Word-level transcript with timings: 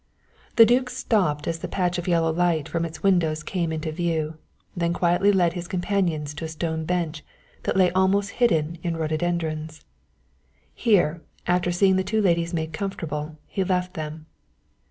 The 0.55 0.65
duke 0.65 0.89
stopped 0.89 1.47
as 1.47 1.59
the 1.59 1.67
patch 1.67 1.99
of 1.99 2.07
yellow 2.07 2.33
light 2.33 2.67
from 2.67 2.85
its 2.85 3.03
windows 3.03 3.43
came 3.43 3.71
into 3.71 3.91
view, 3.91 4.39
then 4.75 4.93
quietly 4.93 5.31
led 5.31 5.53
his 5.53 5.67
companions 5.67 6.33
to 6.33 6.45
a 6.45 6.47
stone 6.47 6.85
bench 6.85 7.23
that 7.65 7.77
lay 7.77 7.91
almost 7.91 8.31
hidden 8.41 8.79
in 8.81 8.97
rhododendrons. 8.97 9.85
Here, 10.73 11.21
after 11.45 11.71
seeing 11.71 11.97
the 11.97 12.03
two 12.03 12.19
ladies 12.19 12.51
made 12.51 12.73
comfortable, 12.73 13.37
he 13.45 13.63
left 13.63 13.93
them. 13.93 14.25